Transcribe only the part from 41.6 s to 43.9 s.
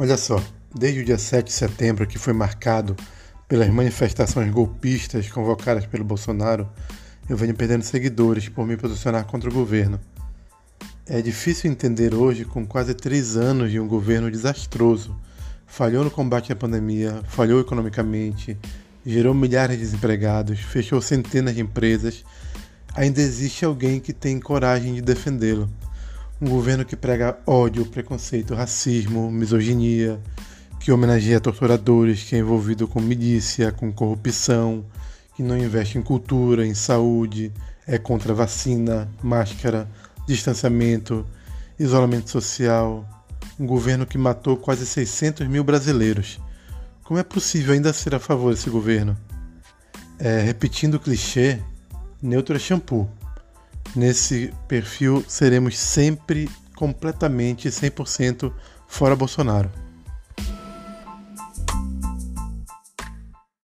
isolamento social. Um